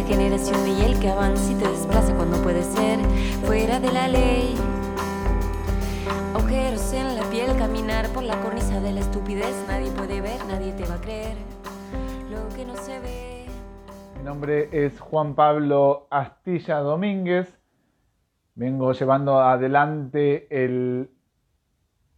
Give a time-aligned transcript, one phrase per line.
[0.00, 2.98] la generación y el que avanza y te desplaza cuando puede ser
[3.44, 4.54] fuera de la ley.
[6.34, 9.54] Agujeros en la piel, caminar por la cornisa de la estupidez.
[9.68, 11.36] Nadie puede ver, nadie te va a creer
[12.30, 13.46] lo que no se ve.
[14.16, 17.58] Mi nombre es Juan Pablo Astilla Domínguez.
[18.54, 21.10] Vengo llevando adelante el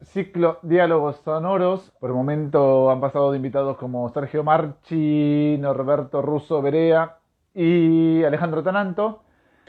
[0.03, 1.93] ciclo Diálogos Sonoros.
[1.99, 7.19] Por el momento han pasado de invitados como Sergio Marchi, Norberto Russo Berea
[7.55, 9.25] y Alejandro Tananto.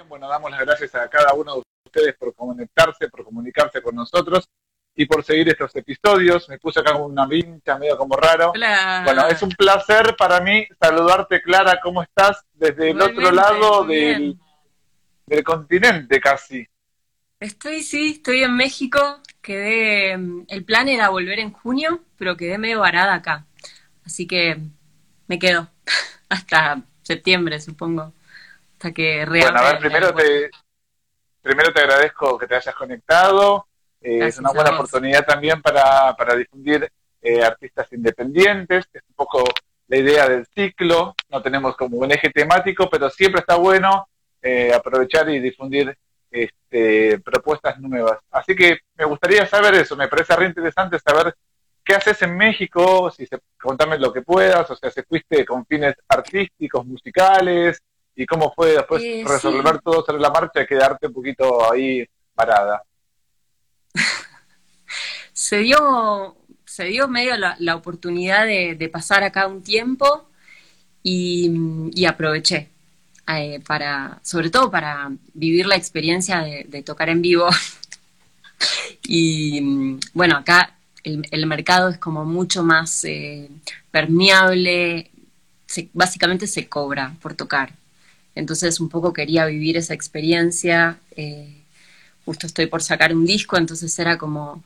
[0.07, 4.49] Bueno, damos las gracias a cada uno de ustedes por conectarse, por comunicarse con nosotros
[4.95, 6.47] y por seguir estos episodios.
[6.49, 8.51] Me puse acá una vincha medio como raro.
[8.51, 11.79] Bueno, es un placer para mí saludarte, Clara.
[11.81, 12.43] ¿Cómo estás?
[12.53, 14.37] Desde el otro lado del,
[15.25, 16.67] del continente casi.
[17.39, 19.19] Estoy, sí, estoy en México.
[19.41, 23.45] Quedé, mm, el plan era volver en junio, pero quedé medio varada acá.
[24.05, 24.59] Así que
[25.27, 25.69] me quedo
[26.29, 28.13] hasta septiembre, supongo.
[28.73, 30.49] Hasta que Bueno, a ver, primero te,
[31.41, 33.67] primero te agradezco que te hayas conectado.
[34.01, 36.89] Eh, es una buena oportunidad también para, para difundir
[37.21, 39.43] eh, artistas independientes, que es un poco
[39.87, 41.15] la idea del ciclo.
[41.29, 44.07] No tenemos como un eje temático, pero siempre está bueno
[44.41, 45.97] eh, aprovechar y difundir
[46.29, 48.19] este, propuestas nuevas.
[48.31, 51.33] Así que me gustaría saber eso, me parece re interesante saber
[51.83, 55.65] qué haces en México, si se, contame lo que puedas, o sea, si fuiste con
[55.65, 57.81] fines artísticos, musicales,
[58.15, 62.05] y cómo fue después eh, resolver todo sobre la marcha y quedarte un poquito ahí
[62.35, 62.83] parada.
[65.33, 70.29] se dio, se dio medio la, oportunidad de, pasar acá un tiempo
[71.01, 72.73] y aproveché.
[73.25, 77.47] Eh, para, sobre todo para vivir la experiencia de, tocar en vivo.
[79.03, 83.49] y bueno, acá el, mercado es como mucho más eh,
[83.91, 85.11] permeable,
[85.93, 87.73] básicamente se cobra por tocar.
[88.35, 90.97] Entonces un poco quería vivir esa experiencia.
[91.15, 91.63] Eh,
[92.25, 94.63] justo estoy por sacar un disco, entonces era como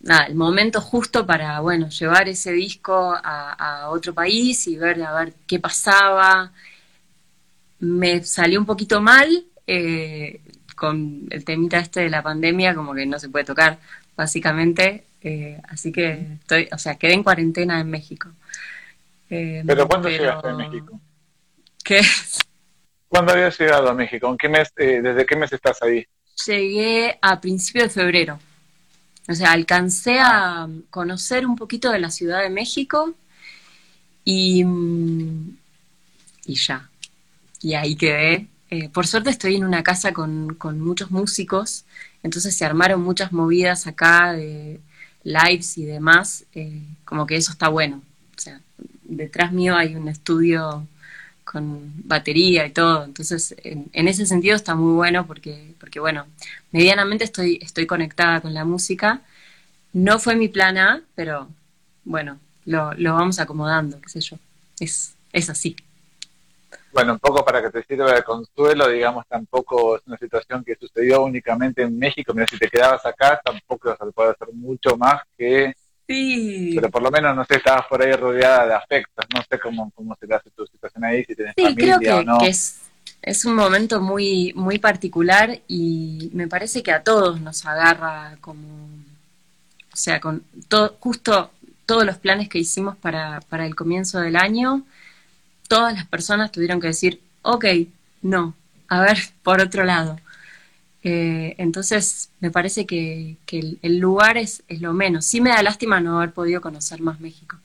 [0.00, 5.02] nada, el momento justo para, bueno, llevar ese disco a, a, otro país y ver
[5.02, 6.52] a ver qué pasaba,
[7.80, 10.40] me salió un poquito mal eh,
[10.74, 13.78] con el temita este de la pandemia, como que no se puede tocar,
[14.16, 15.05] básicamente.
[15.22, 18.30] Eh, así que estoy, o sea, quedé en cuarentena en México.
[19.30, 21.00] Eh, ¿Pero cuándo llegaste a México?
[21.82, 22.00] ¿Qué?
[23.08, 24.28] ¿Cuándo habías llegado a México?
[24.28, 26.06] ¿En qué mes, ¿Desde qué mes estás ahí?
[26.46, 28.38] Llegué a principios de febrero.
[29.28, 33.14] O sea, alcancé a conocer un poquito de la Ciudad de México
[34.24, 35.56] y, mm,
[36.46, 36.88] y ya
[37.60, 38.46] y ahí quedé.
[38.70, 41.84] Eh, por suerte estoy en una casa con, muchos músicos,
[42.22, 44.80] entonces se armaron muchas movidas acá de
[45.26, 48.02] lives y demás, eh, como que eso está bueno.
[48.36, 48.60] O sea,
[49.04, 50.86] detrás mío hay un estudio
[51.44, 56.26] con batería y todo, entonces en, ese sentido está muy bueno porque, porque bueno,
[56.72, 59.22] medianamente estoy, estoy conectada con la música.
[59.92, 61.48] No fue mi plan A, pero
[62.04, 64.38] bueno, lo, lo vamos acomodando, qué sé yo.
[64.80, 65.76] Es, es así
[66.96, 70.76] bueno, un poco para que te sirva de consuelo, digamos, tampoco es una situación que
[70.80, 75.22] sucedió únicamente en México, mira, si te quedabas acá, tampoco se puede hacer mucho más
[75.36, 75.74] que...
[76.08, 76.72] Sí.
[76.74, 79.92] Pero por lo menos, no sé, estabas por ahí rodeada de afectos, no sé cómo,
[79.94, 82.40] cómo se hace tu situación ahí, si tienes sí, creo que, o no.
[82.40, 82.80] es,
[83.20, 88.86] es un momento muy, muy particular y me parece que a todos nos agarra como,
[89.92, 91.50] o sea, con todo, justo
[91.84, 94.86] todos los planes que hicimos para, para el comienzo del año,
[95.68, 97.64] todas las personas tuvieron que decir, ok,
[98.22, 98.54] no,
[98.88, 100.18] a ver, por otro lado.
[101.02, 103.36] Eh, entonces, me parece que,
[103.82, 105.24] el, lugar es, lo menos.
[105.24, 107.58] Sí me da lástima no haber podido conocer más México,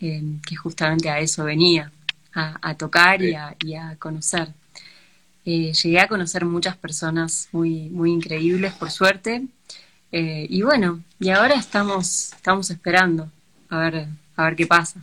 [0.00, 1.92] eh, que justamente a eso venía,
[2.34, 4.48] a, tocar y, a, conocer.
[5.44, 9.46] Eh, llegué a conocer muchas personas muy, muy increíbles, por suerte.
[10.10, 13.30] y bueno, y ahora estamos, estamos esperando
[13.68, 15.02] a ver, a ver qué pasa.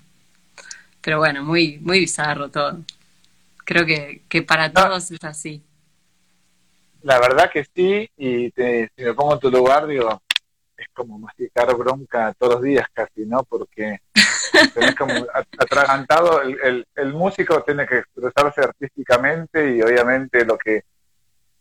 [1.01, 2.79] Pero bueno, muy, muy bizarro todo.
[3.65, 5.63] Creo que, que para todos es así.
[7.01, 10.21] La verdad que sí, y si me pongo en tu lugar, digo,
[10.75, 13.43] es como masticar bronca todos los días casi, ¿no?
[13.43, 13.99] Porque
[14.73, 15.13] tenés como
[15.57, 20.83] atragantado, el, el, el, músico tiene que expresarse artísticamente y obviamente lo que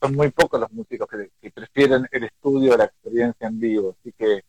[0.00, 4.12] son muy pocos los músicos que, que prefieren el estudio, la experiencia en vivo, así
[4.12, 4.42] que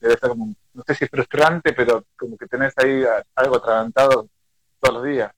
[0.00, 3.02] debe ser como, no sé si frustrante, pero como que tenés ahí
[3.34, 4.28] algo atragantado
[4.80, 5.32] todos los días.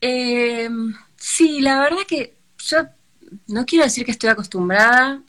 [0.00, 0.68] Eh,
[1.16, 2.78] sí, la verdad que yo
[3.48, 5.22] no quiero decir que estoy acostumbrada,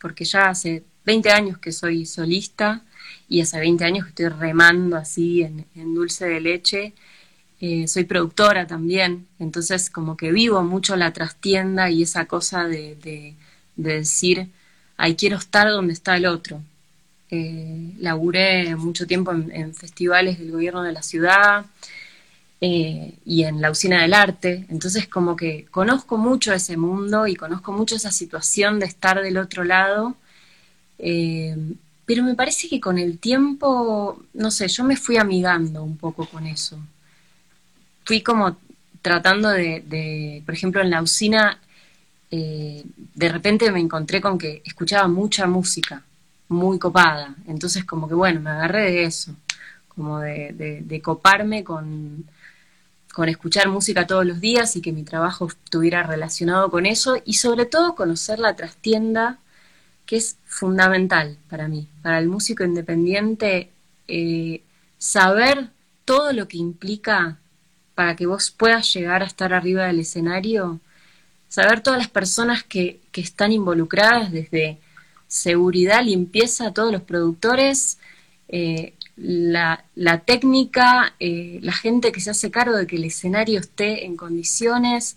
[0.00, 2.82] porque ya hace 20 años que soy solista
[3.28, 6.94] y hace 20 años que estoy remando así en, dulce de leche.
[7.60, 12.96] eh, soy productora también, entonces como que vivo mucho la trastienda y esa cosa de,
[12.96, 13.36] de,
[13.76, 14.50] decir,
[14.96, 16.62] ay, quiero estar donde está el otro.
[17.36, 21.66] Eh, laburé mucho tiempo en, festivales del gobierno de la ciudad
[22.60, 27.34] eh, y en la usina del arte, entonces como que conozco mucho ese mundo y
[27.34, 30.16] conozco mucho esa situación de estar del otro lado,
[32.06, 36.26] pero me parece que con el tiempo, no sé, yo me fui amigando un poco
[36.26, 36.78] con eso.
[38.04, 38.56] Fui como
[39.02, 41.58] tratando de, por ejemplo, en la usina,
[42.30, 42.82] eh,
[43.14, 46.02] de repente me encontré con que escuchaba mucha música,
[46.48, 47.34] muy copada.
[47.46, 49.34] Entonces, como que bueno, me agarré de eso,
[49.88, 52.24] como de, coparme con,
[53.12, 57.34] con escuchar música todos los días y que mi trabajo estuviera relacionado con eso y
[57.34, 59.38] sobre todo conocer la trastienda,
[60.06, 63.70] que es fundamental para mí, para el músico independiente,
[64.08, 64.62] eh,
[64.98, 65.70] saber
[66.04, 67.38] todo lo que implica
[67.94, 70.80] para que vos puedas llegar a estar arriba del escenario,
[71.48, 74.78] saber todas las personas que, están involucradas, desde
[75.28, 77.98] seguridad, limpieza, todos los productores,
[78.48, 79.84] eh, la,
[80.24, 85.16] técnica, eh, la gente que se hace cargo de que el escenario esté en condiciones.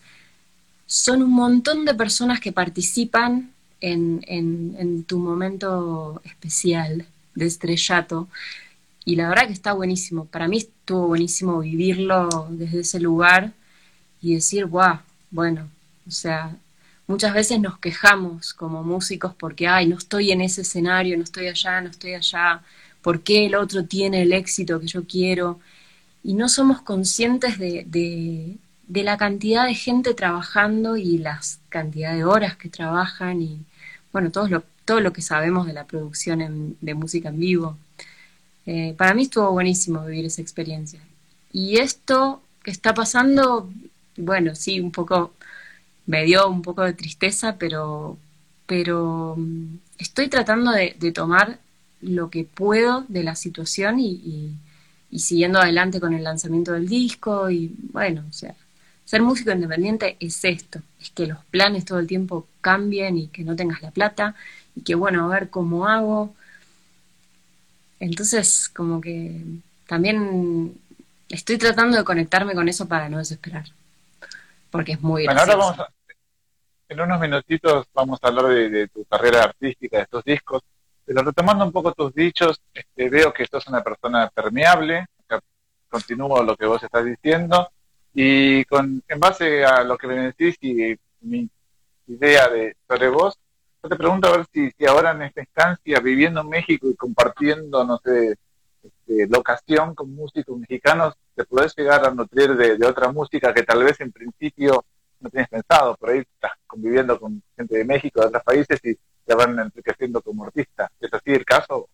[0.86, 3.52] Son un montón de personas que participan
[3.82, 7.06] en, en tu momento especial
[7.36, 8.28] de estrellato.
[9.06, 10.26] Y la verdad que está buenísimo.
[10.26, 13.54] Para mí estuvo buenísimo vivirlo desde ese lugar
[14.22, 15.00] y decir, guau,
[15.32, 15.70] bueno,
[16.08, 16.58] o sea,
[17.08, 21.48] muchas veces nos quejamos como músicos porque, ay, no estoy en ese escenario, no estoy
[21.48, 22.62] allá, no estoy allá,
[23.02, 25.60] ¿por qué el otro tiene el éxito que yo quiero?
[26.24, 32.26] Y no somos conscientes de, de, la cantidad de gente trabajando y las cantidad de
[32.26, 33.60] horas que trabajan y,
[34.12, 37.78] bueno, todo lo, todo lo que sabemos de la producción de música en vivo.
[38.66, 41.00] Eh, para mí estuvo buenísimo vivir esa experiencia.
[41.54, 43.72] Y esto que está pasando,
[44.18, 45.34] bueno, sí, un poco,
[46.08, 48.18] me dio un poco de tristeza, pero,
[48.66, 51.60] pero mm, estoy tratando de, tomar
[52.02, 54.56] lo que puedo de la situación y,
[55.18, 58.56] siguiendo adelante con el lanzamiento del disco y bueno, o sea,
[59.06, 63.44] ser músico independiente es esto, es que los planes todo el tiempo cambien y que
[63.44, 64.36] no tengas la plata
[64.76, 66.36] y que bueno, a ver cómo hago,
[68.00, 69.42] entonces, como que
[69.88, 70.80] también
[71.30, 73.66] estoy tratando de conectarme con eso para no desesperar,
[74.70, 75.80] porque es muy bueno, ahora vamos
[76.90, 80.62] en unos minutitos vamos a hablar de, tu carrera artística, de estos discos,
[81.06, 85.06] pero retomando un poco tus dichos, este, veo que sos una persona permeable,
[85.90, 87.70] continúo lo que vos estás diciendo,
[88.14, 91.50] y con, en base a lo que me decís y mi
[92.08, 93.38] idea de sobre vos,
[93.82, 98.00] te pregunto a ver si, ahora en esta instancia, viviendo en México y compartiendo, no
[98.04, 98.36] sé,
[98.84, 103.84] este, locación con músicos mexicanos, te puedes llegar a nutrir de, otra música que tal
[103.84, 104.84] vez en principio
[105.20, 105.96] no tienes pensado.
[105.96, 110.22] Por ahí estás conviviendo con gente de México, de otros países y te van enriqueciendo
[110.22, 110.90] como artista.
[111.00, 111.90] ¿Es así el caso?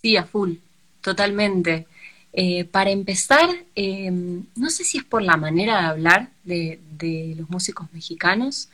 [0.00, 0.54] Sí, a full,
[1.00, 1.86] totalmente.
[2.32, 7.34] Eh, para empezar, em, no sé si es por la manera de hablar de, de
[7.36, 8.68] los músicos mexicanos,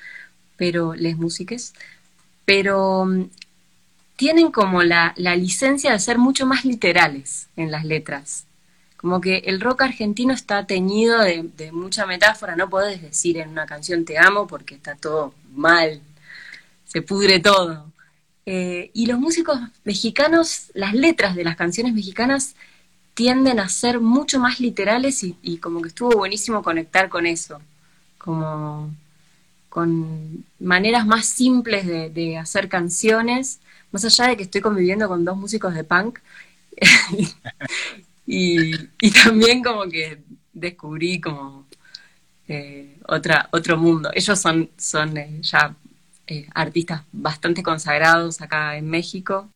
[0.57, 1.75] pero les músiques,
[2.45, 3.25] pero mm,
[4.17, 8.47] tienen como la, licencia de ser mucho más literales en las letras.
[9.05, 13.67] Como que el rock argentino está teñido de, mucha metáfora, no podés decir en una
[13.67, 16.01] canción te amo porque está todo mal,
[16.87, 17.93] se pudre todo.
[18.47, 22.55] Eh, y los músicos mexicanos, las letras de las canciones mexicanas
[23.13, 27.61] tienden a ser mucho más literales y, y como que estuvo buenísimo conectar con eso.
[28.17, 28.91] Como
[29.69, 33.61] con maneras más simples de, hacer canciones,
[33.93, 36.21] más allá de que estoy conviviendo con dos músicos de punk.
[38.27, 41.67] y, también como que descubrí como
[42.49, 44.11] eh, otra, otro mundo.
[44.15, 45.75] Ellos son, son eh, ya
[46.27, 49.49] eh, artistas bastante consagrados acá en México.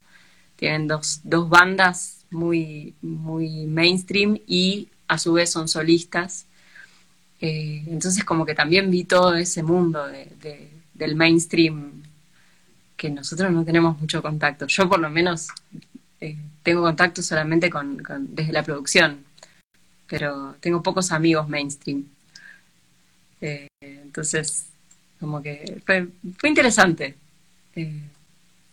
[0.56, 6.46] Tienen dos, dos bandas muy, muy mainstream y a su vez son solistas.
[7.40, 10.08] Entonces como que también vi todo ese mundo
[10.94, 12.02] del mainstream
[12.96, 14.66] que nosotros no tenemos mucho contacto.
[14.66, 15.46] Yo por lo menos
[16.20, 18.02] eh, tengo contacto solamente con,
[18.34, 19.24] desde la producción,
[20.06, 22.04] pero tengo pocos amigos mainstream.
[23.40, 24.66] Eh, entonces,
[25.20, 26.08] como que fue,
[26.48, 27.16] interesante.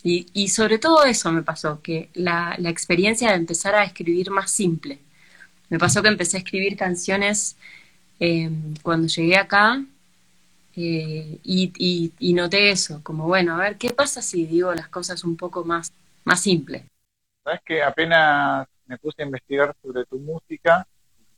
[0.04, 4.52] y, sobre todo eso me pasó, que la, la experiencia de empezar a escribir más
[4.52, 5.00] simple.
[5.70, 7.56] Me pasó que empecé a escribir canciones
[8.20, 9.84] Em, cuando llegué acá
[10.76, 15.36] eh, y, noté eso, como bueno, a ver, ¿qué pasa si digo las cosas un
[15.36, 15.92] poco más,
[16.24, 16.84] más simples?
[17.46, 20.86] Sabes que apenas me puse a investigar sobre tu música,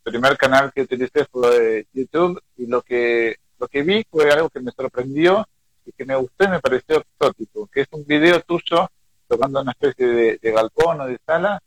[0.04, 4.62] primer canal que utilicé fue YouTube y lo que, lo que vi fue algo que
[4.62, 5.46] me sorprendió
[5.86, 8.90] y que me gustó y me pareció exótico, que es un video tuyo
[9.28, 11.62] tocando una especie de, galpón o de sala,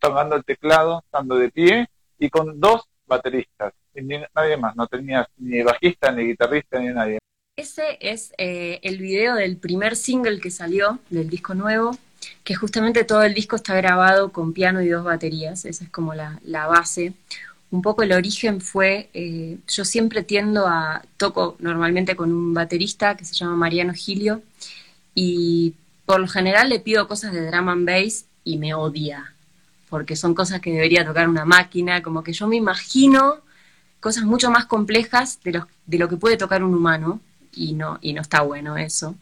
[0.00, 1.86] tocando el teclado, estando de pie
[2.18, 7.18] y con dos bateristas, y nadie más, no tenías ni bajista, ni guitarrista, ni nadie.
[7.56, 11.96] Ese es eh, el video del primer single que salió del disco nuevo,
[12.44, 16.14] que justamente todo el disco está grabado con piano y dos baterías, esa es como
[16.14, 17.12] la, base.
[17.70, 23.16] Un poco el origen fue, eh, yo siempre tiendo a, toco normalmente con un baterista
[23.16, 24.42] que se llama Mariano Gilio,
[25.14, 29.34] y por lo general le pido cosas de drum and bass y me odia,
[29.88, 33.40] porque son cosas que debería tocar una máquina, como que yo me imagino
[34.00, 37.20] cosas mucho más complejas de lo, de lo que puede tocar un humano,
[37.56, 39.16] y no, y no está bueno eso.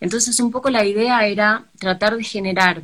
[0.00, 2.82] Entonces un poco la idea era tratar de generar,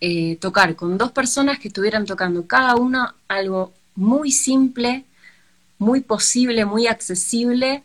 [0.00, 5.04] eh, tocar con dos personas que estuvieran tocando cada una algo muy simple,
[5.78, 7.82] muy posible, muy accesible,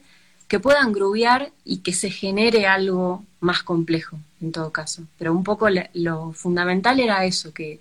[0.48, 5.04] que puedan grubear y que se genere algo más complejo en todo caso.
[5.18, 7.80] Pero un poco lo fundamental era eso, que,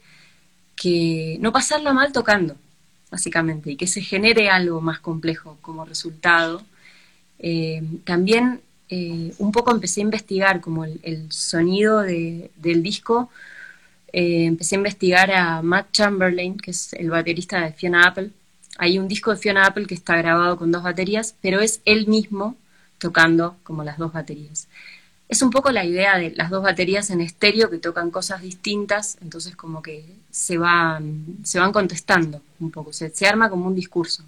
[0.75, 2.57] que no pasarla mal tocando,
[3.11, 6.63] básicamente, y que se genere algo más complejo como resultado
[7.43, 13.31] eh, también eh, un poco empecé a investigar como el, sonido del disco.
[14.13, 18.31] Eh, empecé a investigar a Matt Chamberlain, que es el baterista de Fiona Apple.
[18.79, 22.07] Hay un disco de Fiona Apple que está grabado con dos baterías, pero es él
[22.07, 22.57] mismo
[22.99, 24.69] tocando como las dos baterías.
[25.29, 29.17] Es un poco la idea de las dos baterías en estéreo que tocan cosas distintas,
[29.23, 34.25] entonces como que se van, se van contestando un poco, se arma como un discurso.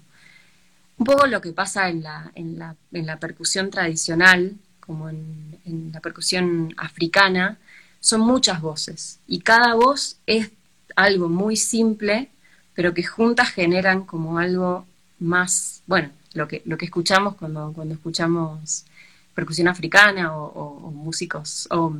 [0.97, 5.91] Un poco lo que pasa en la, en la, en la percusión tradicional, como en,
[5.91, 7.57] la percusión africana,
[7.99, 10.51] son muchas voces y cada voz es
[10.95, 12.29] algo muy simple,
[12.75, 14.85] pero que juntas generan como algo
[15.19, 18.85] más, bueno, lo que, lo que escuchamos cuando, cuando escuchamos
[19.33, 21.95] percusión africana o, músicos, o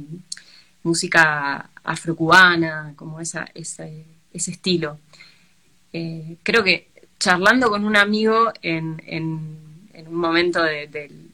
[0.84, 5.00] música afrocubana, como esa, ese, ese estilo.
[5.92, 11.32] Eh, creo que charlando con un amigo en, un momento del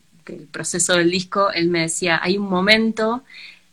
[0.51, 3.23] proceso del disco, él me decía, hay un momento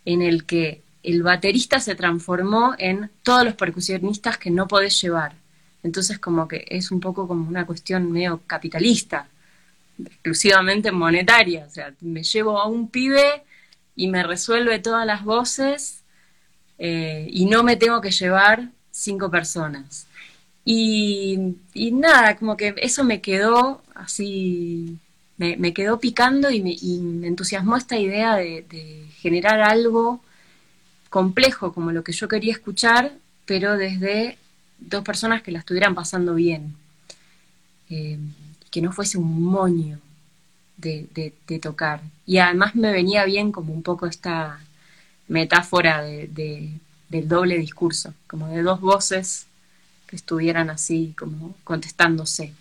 [0.05, 5.35] en el que el baterista se transformó en todos los percusionistas que no podés llevar.
[5.83, 9.29] Entonces como que es un poco como una cuestión medio capitalista,
[10.05, 11.67] exclusivamente monetaria.
[11.67, 13.43] O sea, me llevo a un pibe
[13.97, 16.03] y me resuelve todas las voces
[16.79, 20.08] eh, y no me tengo que llevar cinco personas.
[20.71, 21.55] Y,
[21.93, 24.99] nada, como que eso me quedó así,
[25.39, 30.21] me, quedó picando y me, entusiasmó esta idea de, generar algo
[31.09, 33.13] complejo como lo que yo quería escuchar,
[33.47, 34.37] pero desde
[34.79, 36.75] dos personas que la estuvieran pasando bien.
[37.89, 38.19] Eh,
[38.71, 39.99] que no fuese un moño
[40.77, 41.33] de,
[41.63, 42.03] tocar.
[42.27, 44.61] Y además me venía bien como un poco esta
[45.29, 46.79] metáfora del
[47.27, 49.48] doble discurso, como de dos voces
[50.09, 52.55] que estuvieran así como contestándose.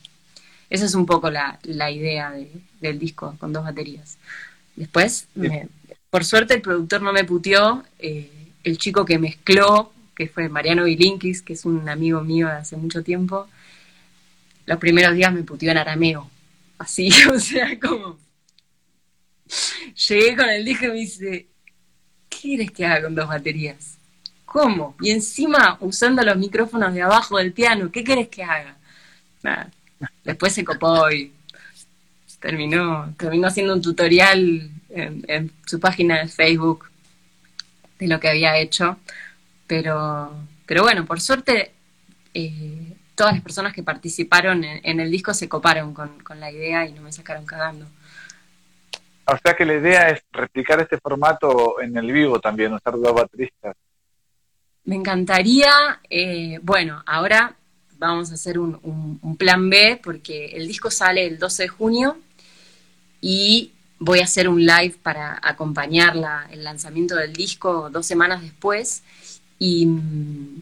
[0.70, 2.34] Esa es un poco la, idea
[2.82, 4.18] del disco con dos baterías.
[4.76, 5.28] Después,
[6.10, 8.30] por suerte el productor no me puteó, eh,
[8.64, 12.76] el chico que mezcló, que fue Mariano Vilinkis, que es un amigo mío de hace
[12.76, 13.48] mucho tiempo,
[14.66, 16.30] los primeros días me puteó en arameo,
[16.78, 18.20] así, o sea, como...
[20.10, 21.48] Llegué con el disco y me dice,
[22.28, 23.97] ¿qué quieres que haga con dos baterías?
[24.48, 24.96] ¿Cómo?
[25.02, 28.78] Y encima usando los micrófonos de abajo del piano, ¿qué querés que haga?
[30.24, 31.34] Después se copó y
[32.40, 36.90] terminó, terminó haciendo un tutorial en, su página de Facebook
[38.00, 38.98] de lo que había hecho.
[39.68, 40.32] Pero,
[40.66, 41.74] pero bueno, por suerte
[42.34, 46.86] eh, todas las personas que participaron en, el disco se coparon con, con, la idea
[46.86, 47.86] y no me sacaron cagando.
[49.26, 53.14] O sea que la idea es replicar este formato en el vivo también, usar dos
[53.14, 53.76] bateristas.
[54.88, 57.58] Me encantaría, eh, bueno, ahora
[58.00, 62.18] vamos a hacer un, plan B porque el disco sale el 12 de junio
[63.20, 66.16] y voy a hacer un live para acompañar
[66.52, 69.04] el lanzamiento del disco dos semanas después
[69.60, 70.62] y mm,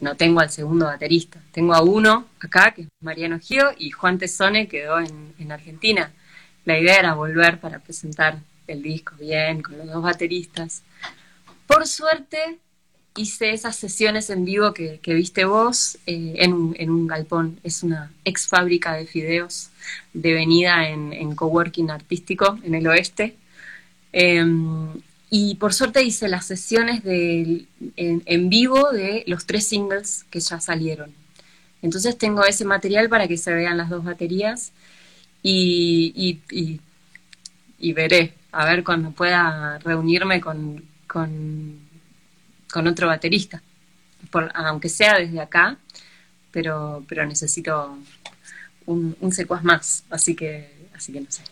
[0.00, 4.18] no tengo al segundo baterista, tengo a uno acá, que es Mariano Gio, y Juan
[4.18, 6.10] Tesone quedó en Argentina.
[6.64, 10.82] La idea era volver para presentar el disco bien, con los dos bateristas.
[11.68, 12.58] Por suerte,
[13.16, 17.58] hice esas sesiones en vivo que, viste vos eh, en, un, galpón.
[17.62, 19.70] Es una ex fábrica de fideos
[20.12, 23.36] devenida en, en coworking artístico en el oeste.
[24.12, 24.88] Em,
[25.28, 31.12] y por suerte hice las sesiones en, vivo de los tres singles que ya salieron.
[31.82, 34.72] Entonces tengo ese material para que se vean las dos baterías
[35.42, 36.40] y,
[37.94, 40.82] veré, a ver cuando pueda reunirme con,
[42.74, 43.62] otro baterista,
[44.54, 45.78] aunque sea desde acá,
[46.50, 47.98] pero, pero necesito
[48.86, 51.42] un, un secuaz más, así que, así que no sé.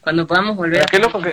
[0.00, 1.32] Cuando podamos volver a qué loco que,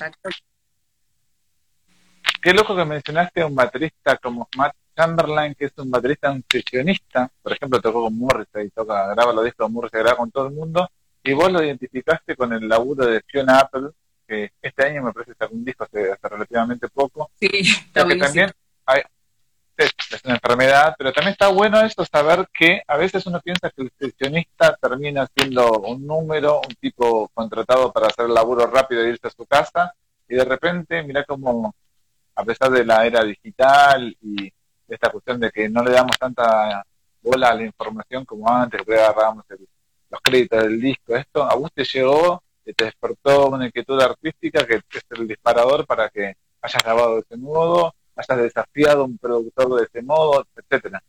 [2.41, 6.43] Qué loco que mencionaste a un baterista como Matt Chamberlain, que es un baterista, un
[6.47, 10.47] sesionista, por ejemplo, tocó con Morrissey, toca, graba los discos de Morrissey, graba con todo
[10.47, 10.87] el mundo,
[11.23, 13.89] y vos lo identificaste con el laburo de Fiona Apple,
[14.27, 17.31] que este año me parece que sacó un disco hace, relativamente poco.
[17.39, 18.51] Sí, está que también
[19.77, 19.91] es,
[20.23, 23.91] una enfermedad, pero también está bueno eso, saber que a veces uno piensa que el
[23.99, 29.27] sesionista termina siendo un número, un tipo contratado para hacer el laburo rápido e irse
[29.27, 29.93] a su casa,
[30.27, 31.75] y de repente, mira cómo,
[32.35, 34.51] a pesar de la era digital y
[34.87, 36.85] esta cuestión de que no le damos tanta
[37.21, 39.45] bola a la información como antes, que agarrábamos
[40.09, 44.75] los créditos del disco, esto, a vos te llegó, te despertó una inquietud artística que
[44.75, 49.79] es el disparador para que hayas grabado de ese modo, hayas desafiado a un productor
[49.79, 51.01] de ese modo, etcétera.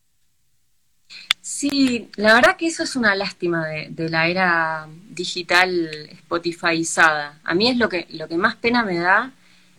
[1.40, 7.38] Sí, la verdad que eso es una lástima de, la era digital Spotifyizada.
[7.44, 9.32] A mí es lo que, lo que más pena me da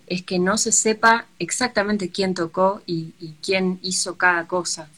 [0.08, 3.12] es que no se sepa exactamente quién tocó y,
[3.44, 4.90] quién hizo cada cosa.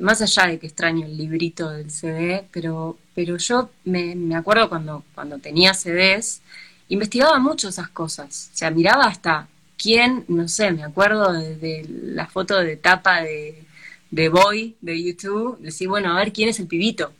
[0.00, 4.68] Más allá de que extraño el librito del CD, pero, pero yo me, me acuerdo
[4.68, 6.42] cuando, cuando tenía CDs,
[6.88, 8.50] investigaba mucho esas cosas.
[8.52, 9.46] O sea, miraba hasta
[9.84, 13.62] quién, no sé, me acuerdo de, la foto de tapa de,
[14.10, 17.12] de, Boy de YouTube, decir, bueno, a ver quién es el pibito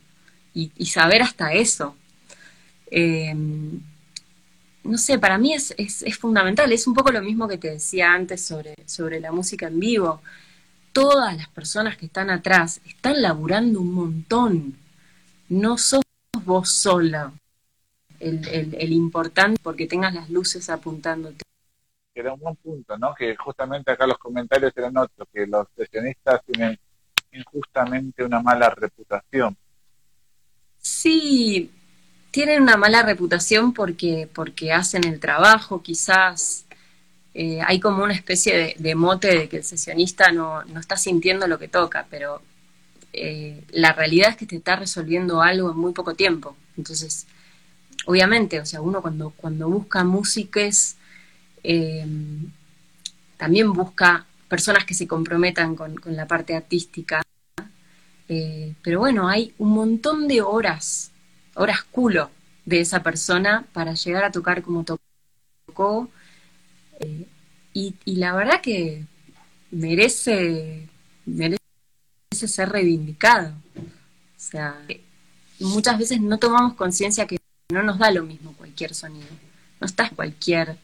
[0.55, 1.95] y, saber hasta eso.
[2.89, 3.79] Em,
[4.83, 8.11] no sé, para mí es, es, fundamental, es un poco lo mismo que te decía
[8.11, 10.21] antes sobre, sobre la música en vivo.
[10.91, 14.75] Todas las personas que están atrás están laburando un montón,
[15.49, 16.01] no sos
[16.43, 17.31] vos sola
[18.19, 21.45] el, el, el importante porque tengas las luces apuntándote
[22.15, 23.13] que era un buen punto, ¿no?
[23.13, 26.79] Que justamente acá los comentarios eran otros, que los sesionistas tienen
[27.33, 29.57] injustamente una mala reputación.
[30.79, 31.69] Sí,
[32.31, 36.65] tienen una mala reputación porque, porque hacen el trabajo, quizás
[37.33, 41.47] eh, hay como una especie de, mote de que el sesionista no, no, está sintiendo
[41.47, 42.41] lo que toca, pero
[43.11, 46.55] eh, la realidad es que te está resolviendo algo en muy poco tiempo.
[46.77, 47.27] Entonces,
[48.05, 50.95] obviamente, o sea, uno cuando, cuando busca músicas
[51.67, 52.05] eh,
[53.37, 57.21] también busca personas que se comprometan con, la parte artística.
[58.27, 61.11] Eh, pero bueno, hay un montón de horas,
[61.55, 62.29] horas culo
[62.65, 66.09] de esa persona para llegar a tocar como tocó.
[66.99, 67.27] Eh,
[67.73, 69.03] y, la verdad que
[69.71, 70.87] merece,
[71.25, 71.59] merece
[72.31, 73.53] ser reivindicado.
[75.59, 77.37] Muchas veces no tomamos conciencia que
[77.69, 79.27] no nos da lo mismo cualquier sonido.
[79.81, 80.77] No estás cualquier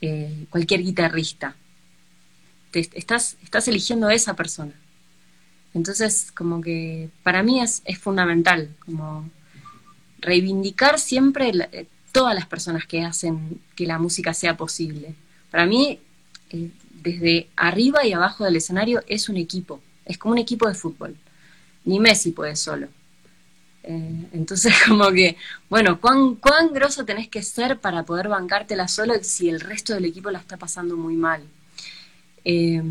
[0.00, 1.56] eh, cualquier guitarrista.
[2.72, 4.72] estás, estás eligiendo a esa persona.
[5.74, 9.28] Entonces, como que para mí es, es fundamental, como
[10.20, 15.14] reivindicar siempre eh, todas las personas que hacen que la música sea posible.
[15.50, 16.00] Para mí,
[16.50, 16.70] eh,
[17.02, 21.16] desde arriba y abajo del escenario es un equipo, es como un equipo de fútbol.
[21.84, 22.88] Ni Messi puede solo.
[23.82, 25.36] Eh, entonces, como que,
[25.68, 30.04] bueno, ¿cuán, ¿cuán grosso tenés que ser para poder bancártela solo si el resto del
[30.04, 31.42] equipo la está pasando muy mal?
[32.44, 32.82] Eh,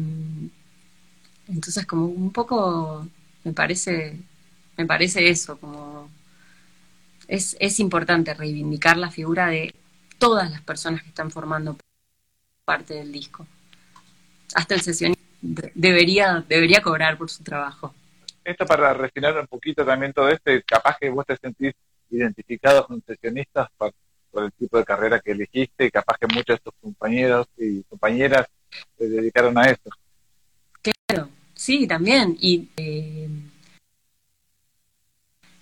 [1.47, 3.07] entonces, como un poco
[3.43, 4.19] me parece,
[4.77, 6.09] me parece eso, como
[7.27, 9.73] es, es importante reivindicar la figura de
[10.17, 11.77] todas las personas que están formando
[12.65, 13.47] parte del disco.
[14.53, 17.93] Hasta el sesionista debería, debería cobrar por su trabajo
[18.49, 21.73] esto para refinar un poquito también todo esto, capaz que vos te sentís
[22.09, 23.93] identificado con sesionistas por,
[24.43, 28.45] el tipo de carrera que elegiste y capaz que muchos de tus compañeros y compañeras
[28.97, 29.89] se dedicaron a eso.
[30.81, 32.37] Claro, sí, también.
[32.39, 33.27] Y eh,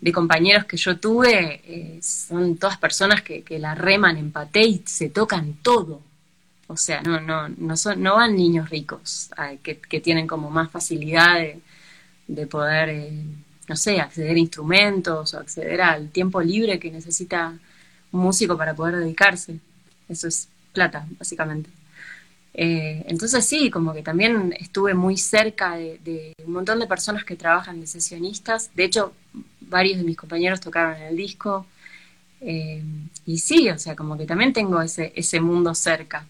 [0.02, 4.84] de compañeros que yo tuve, eh, son todas personas que, la reman en paté y
[4.86, 6.02] se tocan todo.
[6.67, 9.30] O sea, no, no, no, son, no van niños ricos
[9.63, 11.62] que, que tienen como más facilidad de,
[12.28, 13.24] de poder, eh,
[13.68, 17.58] no sé, acceder a instrumentos o acceder al tiempo libre que necesita
[18.12, 19.60] un músico para poder dedicarse.
[20.10, 21.70] Eso es plata, básicamente.
[22.54, 27.36] Eh, entonces sí, como que también estuve muy cerca de, un montón de personas que
[27.36, 28.72] trabajan de sesionistas.
[28.76, 29.13] De hecho,
[29.62, 31.68] varios de mis compañeros tocaron en el disco.
[32.42, 32.84] Eh,
[33.26, 36.26] y sí, o sea, como que también tengo ese, ese mundo cerca.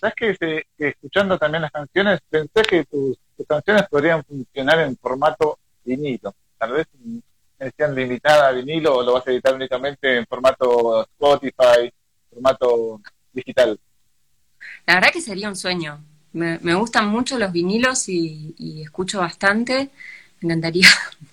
[0.00, 5.58] ¿Sabes que, escuchando también las canciones, pensé que tus tus canciones podrían funcionar en formato
[5.82, 6.34] vinilo.
[6.58, 6.86] Tal vez
[7.58, 11.90] decían limitada vinilo o lo vas a editar únicamente en formato Spotify,
[12.28, 13.00] formato
[13.32, 13.80] digital.
[14.86, 16.04] La verdad que sería un sueño.
[16.32, 19.88] Me, gustan mucho los vinilos y, escucho bastante.
[20.40, 20.88] Me encantaría.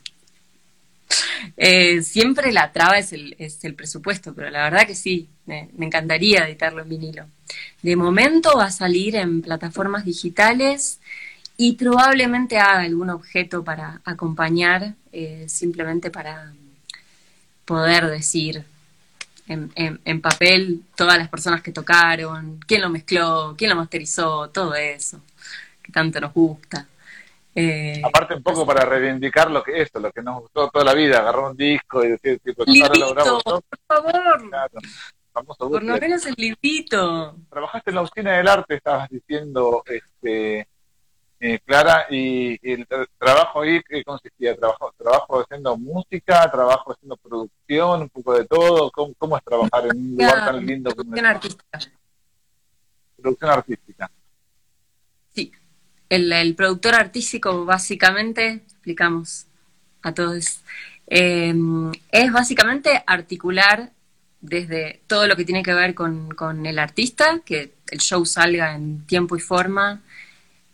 [1.56, 5.70] Eh, siempre la traba es el, es el presupuesto, pero la verdad que sí, me,
[5.80, 7.26] encantaría editarlo en vinilo.
[7.82, 11.00] De momento va a salir en plataformas digitales
[11.56, 16.54] y probablemente haga algún objeto para acompañar, eh, simplemente para
[17.66, 18.64] poder decir
[19.48, 19.72] en,
[20.04, 25.22] en, papel todas las personas que tocaron, quién lo mezcló, quién lo masterizó, todo eso,
[25.82, 26.86] que tanto nos gusta.
[27.60, 30.94] Eh, Aparte un poco para reivindicar lo que esto, lo que nos gustó toda la
[30.94, 32.64] vida, agarrar un disco y decir, tipo,
[33.04, 35.72] ahora Por favor.
[35.72, 37.36] por lo menos el librito.
[37.50, 40.68] Trabajaste en la oficina del arte, estabas diciendo, este,
[41.40, 44.56] eh, Clara, y, el trabajo ahí, ¿qué consistía?
[44.56, 46.52] ¿Trabajo, ¿Trabajo haciendo música?
[46.52, 48.04] ¿Trabajo haciendo producción?
[48.04, 48.92] ¿Un poco de todo?
[48.92, 51.80] ¿Cómo, es trabajar en un lugar tan lindo como Producción artística.
[53.20, 54.12] Producción artística.
[56.10, 59.46] El, productor artístico, básicamente, explicamos
[60.02, 60.62] a todos,
[61.08, 63.92] em, es básicamente articular
[64.42, 68.76] desde todo lo que tiene que ver con, con el artista, que el show salga
[68.76, 70.02] en tiempo y forma,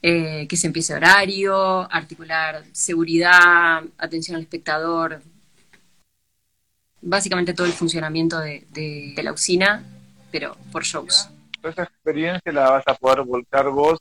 [0.05, 5.21] eh, que se empiece horario, articular seguridad, atención al espectador,
[7.01, 9.81] básicamente todo el funcionamiento de, la usina,
[10.29, 11.29] pero por shows.
[11.63, 13.97] Esa experiencia la vas a poder volcar vos.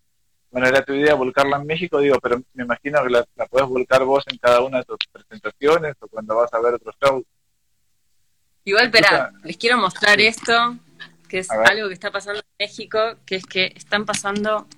[0.52, 3.66] Bueno, era tu idea volcarla en México, digo, pero me imagino que la, la podés
[3.66, 7.24] volcar vos en cada una de tus presentaciones o cuando vas a ver otros shows.
[8.64, 10.76] Igual, espera, les quiero mostrar esto,
[11.26, 14.68] que es algo que está pasando en México, que es que están pasando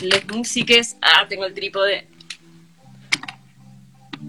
[0.00, 0.96] les músiques.
[1.02, 2.08] Ah, tengo el trípode.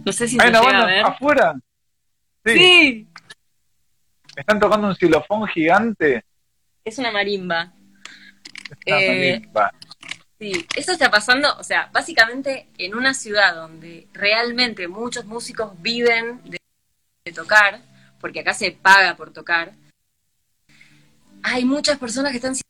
[0.04, 1.06] No sé si se llega a ver.
[1.06, 1.56] afuera.
[2.44, 3.08] Sí.
[4.36, 6.26] Están tocando un xilofón gigante.
[6.84, 7.72] Es una marimba.
[8.86, 9.74] Eh, marimba.
[10.38, 16.42] Sí, eso está pasando, o sea, básicamente en una ciudad donde realmente muchos músicos viven
[16.44, 16.60] de,
[17.34, 17.82] tocar,
[18.20, 19.72] porque acá se paga por tocar,
[21.42, 22.64] hay muchas personas que están sin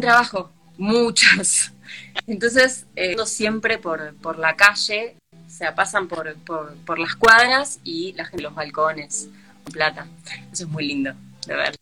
[0.00, 1.72] trabajo muchas.
[2.26, 8.12] Entonces, eh, siempre por, por la calle, o sea, pasan por, por, las cuadras y
[8.14, 9.28] la gente los balcones
[9.62, 10.06] con plata.
[10.52, 11.12] Eso es muy lindo
[11.46, 11.76] de ver.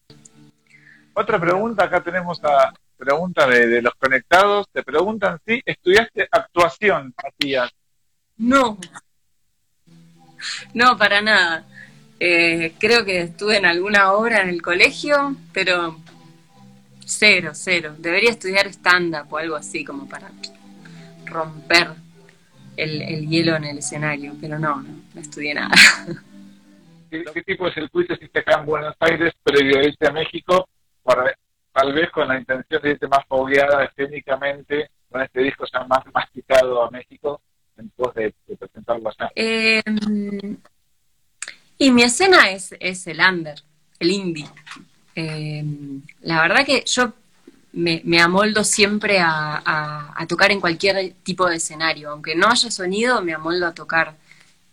[1.14, 4.66] Otra pregunta, acá tenemos a pregunta de, los conectados.
[4.72, 7.70] Te preguntan si estudiaste actuación, Matías.
[8.36, 8.78] No,
[10.72, 11.66] no, para nada.
[12.20, 15.98] Eh, creo que estuve en alguna obra en el colegio, pero
[17.06, 17.94] Cero, cero.
[17.98, 20.30] Debería estudiar stand-up o algo así como para
[21.26, 21.88] romper
[22.76, 25.70] el, hielo en el escenario, pero no, no, no estudié nada.
[27.10, 30.68] ¿Qué, tipo de circuito hiciste acá en Buenos Aires previo a irte a México?
[31.02, 31.32] Para,
[31.74, 36.04] tal vez con la intención de irte más fogueada escénicamente, con este disco ya más
[36.14, 37.40] masticado a México,
[37.76, 39.30] en pos de, presentarlo allá.
[39.34, 40.56] Em,
[41.76, 43.60] y mi escena es, es el under,
[43.98, 44.48] el indie.
[45.16, 47.12] Em, la verdad que yo
[47.72, 53.34] me, amoldo siempre a, tocar en cualquier tipo de escenario, aunque no haya sonido, me
[53.34, 54.14] amoldo a tocar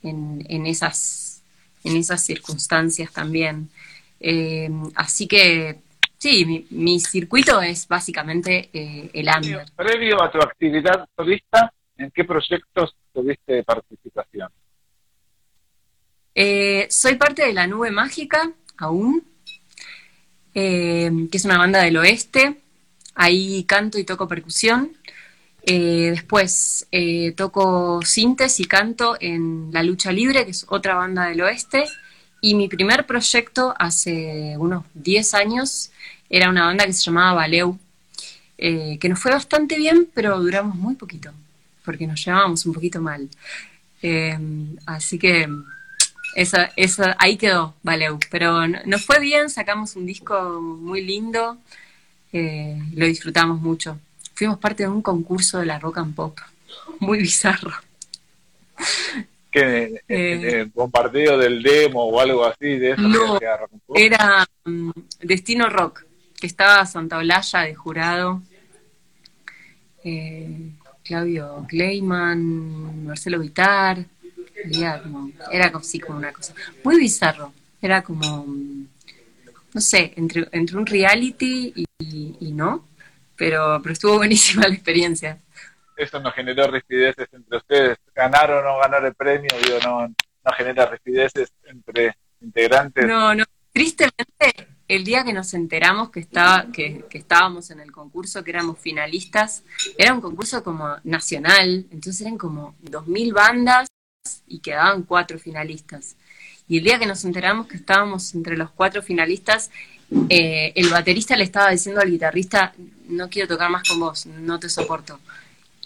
[0.04, 1.42] en, esas,
[1.84, 3.70] en esas circunstancias también.
[4.20, 5.80] Em, así que
[6.22, 9.66] sí, mi, circuito es básicamente eh, el under.
[9.76, 14.50] Previo a tu actividad solista, ¿en qué proyectos tuviste participación?
[16.36, 19.24] Eh, soy parte de la nube mágica aún,
[20.54, 22.62] eh, que es una banda del oeste.
[23.16, 24.96] Ahí canto y toco percusión.
[25.64, 31.26] Eh, después eh, toco sintes y canto en La Lucha Libre, que es otra banda
[31.26, 31.86] del oeste.
[32.42, 35.92] Y mi primer proyecto hace unos 10 años
[36.30, 37.78] era una banda que se llamaba Baleu,
[38.58, 41.32] que nos fue bastante bien, pero duramos muy poquito,
[41.86, 43.30] porque nos llevábamos un poquito mal.
[44.88, 45.48] así que
[46.36, 48.20] esa, esa, ahí quedó Valeu.
[48.30, 51.58] Pero nos fue bien, sacamos un disco muy lindo,
[52.34, 54.00] eh, lo disfrutamos mucho.
[54.34, 56.40] Fuimos parte de un concurso de la rock and pop,
[57.00, 57.74] muy bizarro.
[59.52, 60.02] ¿Qué?
[60.08, 63.02] Eh, bombardeo del demo o algo así de eso?
[63.02, 63.38] No,
[63.94, 66.06] era mm, Destino Rock,
[66.40, 68.42] que estaba Santa Olalla de jurado.
[70.04, 70.72] Eh,
[71.04, 74.06] Claudio Kleiman, Marcelo Vitar,
[74.72, 77.54] era como, era así como una cosa muy bizarro.
[77.82, 78.46] Era como,
[79.74, 82.86] no sé, entre, entre un reality y, no,
[83.36, 85.40] pero, pero estuvo buenísima la experiencia.
[86.04, 87.98] Eso no generó rispideces entre ustedes.
[88.14, 89.50] Ganar o no ganar el premio,
[89.86, 93.06] no genera rispideces entre integrantes.
[93.08, 93.44] No, no.
[93.72, 98.52] Tristemente, el día que nos enteramos que, estaba, que, que, estábamos en el concurso, que
[98.52, 99.64] éramos finalistas,
[99.98, 103.88] era un concurso como nacional, entonces eran como 2.000 bandas
[104.48, 106.18] y quedaban cuatro finalistas.
[106.68, 109.72] Y el día que nos enteramos que estábamos entre los cuatro finalistas,
[110.30, 112.74] eh, el baterista le estaba diciendo al guitarrista,
[113.08, 115.20] no quiero tocar más con vos, no te soporto.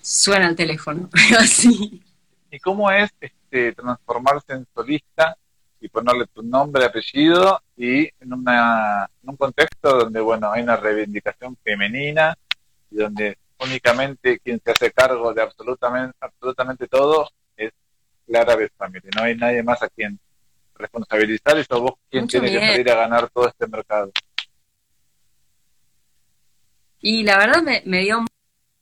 [0.05, 1.99] Suena el teléfono, así.
[2.51, 5.35] ¿Y cómo es este, transformarse en solista
[5.81, 10.75] y ponerle tu nombre, apellido y en, una, en un contexto donde, bueno, hay una
[10.75, 12.37] reivindicación femenina
[12.91, 17.71] y donde únicamente quien se hace cargo de absolutamente, absolutamente todo es
[18.27, 20.19] Clara Family, no hay nadie más a quien
[20.75, 24.11] responsabilizar y sos vos quien tiene que salir a ganar todo este mercado.
[26.99, 28.23] Y la verdad me, me, dio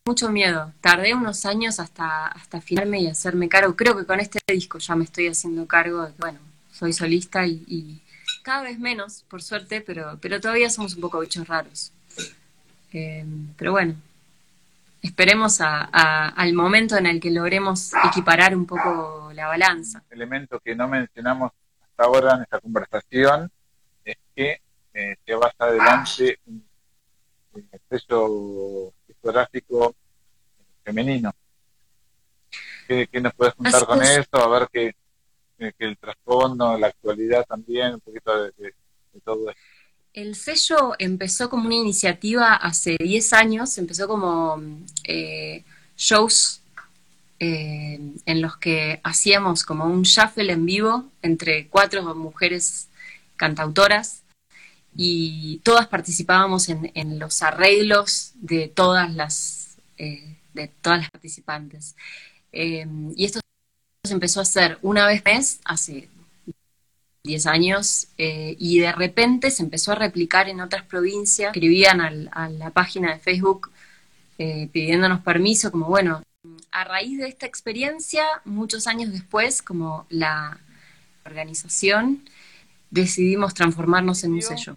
[0.05, 0.73] mucho miedo.
[0.81, 3.75] Tardé unos años hasta, hasta afinarme y hacerme cargo.
[3.75, 6.39] Creo que con este disco ya me estoy haciendo cargo de que, bueno,
[6.71, 8.01] soy solista y,
[8.43, 11.93] cada vez menos, por suerte, pero, pero todavía somos un poco bichos raros.
[12.91, 13.25] Eh,
[13.57, 13.95] pero bueno,
[15.01, 20.03] esperemos a, al momento en el que logremos equiparar un poco la balanza.
[20.09, 23.49] Elemento que no mencionamos hasta ahora en esta conversación
[24.03, 24.59] es que
[24.93, 26.65] eh, llevas adelante un,
[27.89, 28.91] sello
[29.23, 29.95] discográfico
[30.83, 31.33] femenino.
[32.88, 34.27] ¿Qué, nos puedes contar con eso?
[34.33, 34.93] A ver que,
[35.79, 38.73] el trasfondo, la actualidad también, un poquito de,
[39.23, 39.62] todo esto.
[40.12, 44.62] El sello empezó como una iniciativa hace 10 años, empezó como
[45.05, 45.63] eh,
[45.95, 46.62] shows
[47.39, 52.89] eh, en los que hacíamos como un shuffle en vivo entre cuatro mujeres
[53.38, 54.22] cantautoras
[54.95, 61.95] y todas participábamos en, los arreglos de todas las, eh, de todas las participantes.
[62.51, 63.39] Eh, y esto
[64.03, 66.10] se empezó a hacer una vez mes, hace
[67.23, 72.69] 10 años, y de repente se empezó a replicar en otras provincias, escribían a la
[72.71, 73.71] página de Facebook
[74.38, 76.21] pidiéndonos permiso, como bueno,
[76.71, 80.60] a raíz de esta experiencia, muchos años después, como la
[81.25, 82.27] organización,
[82.89, 84.75] decidimos transformarnos en un sello.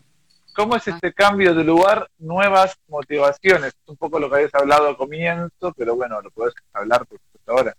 [0.57, 2.11] ¿Cómo es este cambio de lugar?
[2.19, 3.75] Nuevas motivaciones.
[3.85, 7.77] Un poco lo que habías hablado al comienzo, pero bueno, lo puedes hablar por ahora.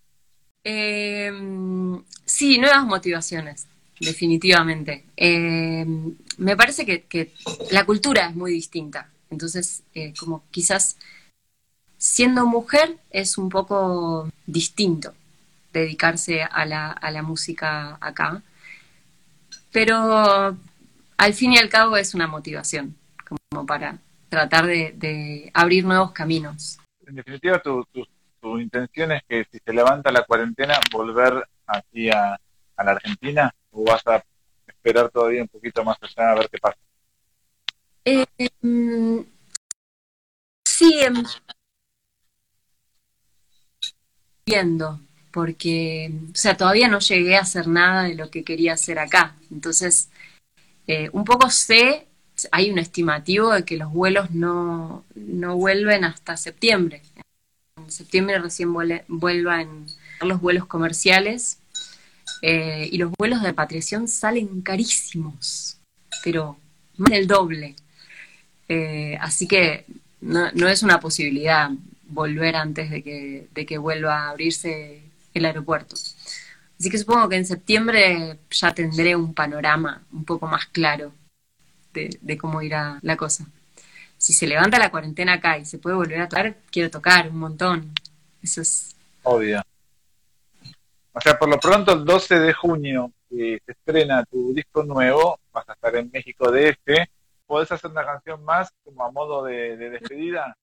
[0.63, 1.31] Eh,
[2.23, 3.65] sí, nuevas motivaciones,
[3.99, 5.05] definitivamente.
[5.17, 5.85] Eh,
[6.37, 7.33] me parece que,
[7.71, 9.09] la cultura es muy distinta.
[9.31, 10.97] Entonces, eh, como quizás
[11.97, 15.15] siendo mujer es un poco distinto
[15.73, 18.43] dedicarse a la, a la música acá,
[19.71, 20.55] pero
[21.17, 22.95] al fin y al cabo es una motivación
[23.27, 23.99] como para
[24.29, 26.79] tratar de, abrir nuevos caminos.
[27.05, 32.39] En definitiva, tu, tu, intención es que si se levanta la cuarentena, volver aquí a,
[32.77, 34.23] a la Argentina o vas a
[34.65, 36.77] esperar todavía un poquito más allá a ver qué pasa.
[38.05, 38.25] Eh,
[38.61, 39.19] mm,
[40.63, 41.01] sí,
[44.45, 45.01] viendo,
[45.31, 49.35] porque, o sea, todavía no llegué a hacer nada de lo que quería hacer acá.
[49.51, 50.09] Entonces,
[50.87, 52.07] eh, un poco sé,
[52.51, 57.01] hay un estimativo de que los vuelos no, no vuelven hasta septiembre.
[57.77, 58.73] En septiembre recién
[59.07, 59.87] vuelvan
[60.21, 61.59] los vuelos comerciales
[62.41, 65.77] eh, y los vuelos de repatriación salen carísimos,
[66.23, 66.57] pero
[66.97, 67.75] más del doble.
[68.69, 69.85] Eh, así que
[70.21, 71.69] no, no es una posibilidad
[72.09, 75.01] volver antes de que, de que vuelva a abrirse
[75.33, 75.95] el aeropuerto.
[76.79, 81.11] Así que supongo que en septiembre ya tendré un panorama un poco más claro
[81.93, 83.45] de, cómo irá la cosa.
[84.17, 87.39] Si se levanta la cuarentena acá y se puede volver a tocar, quiero tocar un
[87.39, 87.93] montón.
[88.43, 88.95] Eso es...
[89.23, 89.63] Obvio.
[91.13, 95.39] O sea, por lo pronto el 12 de junio que se estrena tu disco nuevo,
[95.51, 97.07] vas a estar en México DF.
[97.47, 100.55] ¿Podés hacer una canción más como a modo de despedida?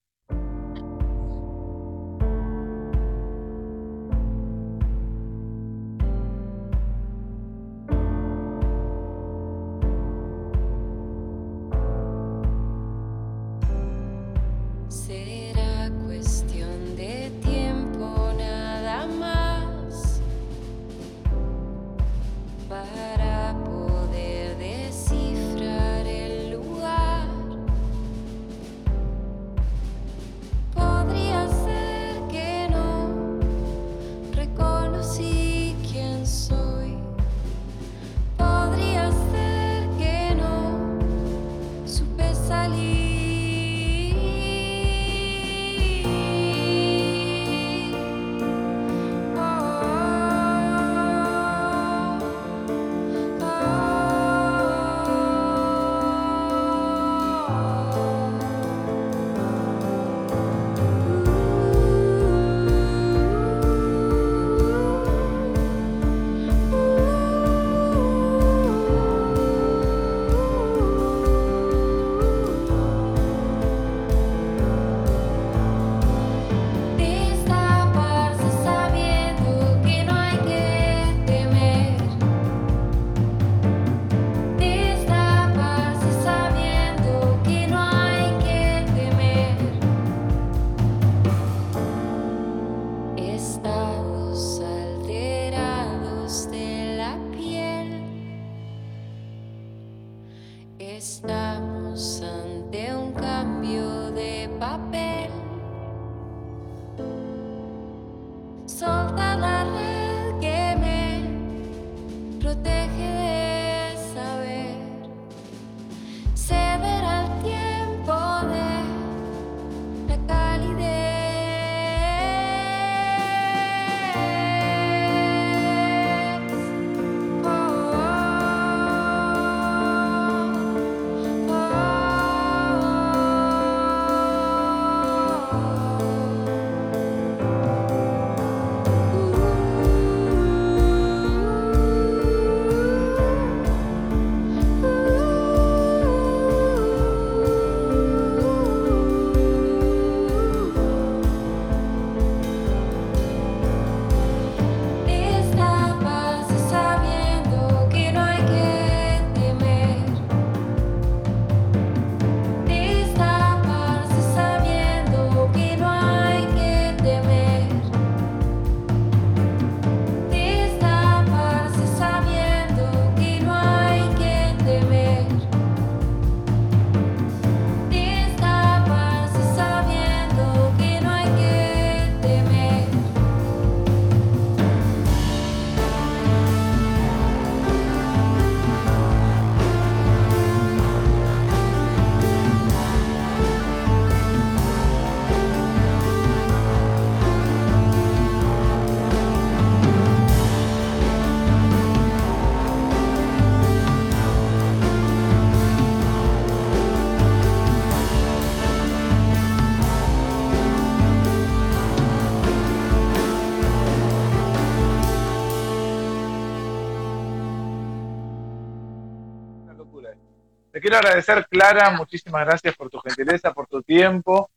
[220.84, 224.50] Quiero agradecer, Clara, muchísimas gracias por tu gentileza, por tu tiempo.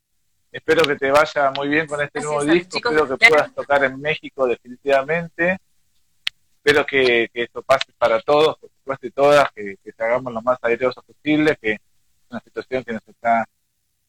[0.52, 2.80] Espero que te vaya muy bien con este nuevo disco.
[2.80, 5.58] Espero que puedas tocar en México definitivamente.
[6.58, 10.58] Espero que, esto pase para todos, por supuesto, y todas, que, que hagamos lo más
[10.64, 11.80] airoso posible, que es
[12.30, 13.48] una situación que nos está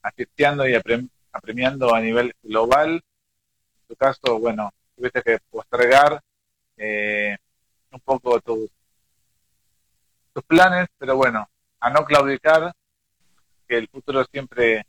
[0.03, 2.95] asfixiando y apremiando a nivel global.
[2.95, 6.21] En tu caso, bueno, tuviste que postergar
[6.79, 7.37] eh,
[7.93, 8.69] un poco tus,
[10.33, 11.49] tus planes, pero bueno,
[11.81, 12.73] a no claudicar,
[13.67, 14.87] que el futuro siempre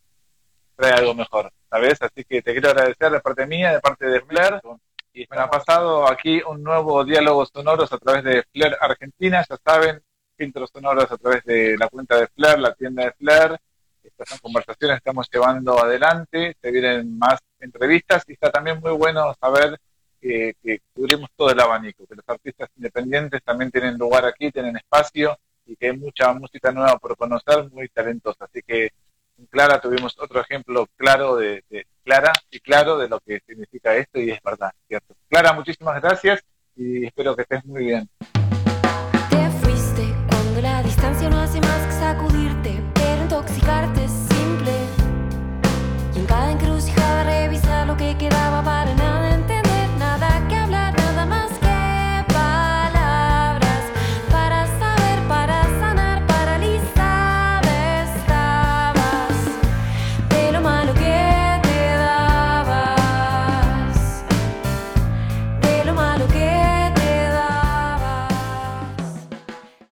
[0.76, 2.02] trae algo mejor, ¿sabes?
[2.02, 4.62] Así que te quiero agradecer de parte mía, de parte de Flair.
[5.14, 9.58] Y me ha pasado aquí un nuevo diálogo sonoros a través de Flair Argentina, ya
[9.64, 10.02] saben,
[10.38, 13.60] filtros sonoros a través de la cuenta de Flair, la tienda de Flair.
[14.02, 18.92] Estas son conversaciones que estamos llevando adelante, se vienen más entrevistas y está también muy
[18.92, 19.78] bueno saber
[20.22, 24.78] que, que cubrimos todo el abanico, que los artistas independientes también tienen lugar aquí, tienen
[24.78, 25.38] espacio
[25.70, 28.46] y que hay mucha música nueva por conocer, muy talentosa.
[28.46, 28.92] Así que
[29.38, 33.96] en Clara tuvimos otro ejemplo claro de, de, Clara y claro de lo que significa
[33.96, 35.16] esto y es verdad, ¿cierto?
[35.30, 36.44] Clara, muchísimas gracias
[36.76, 38.10] y espero que estés muy bien.
[39.30, 44.72] Te fuiste cuando la distancia no hace más que sacudirte, pero intoxicarte es simple.
[46.16, 48.99] Y en cada encrucijada revisar lo que quedaba para el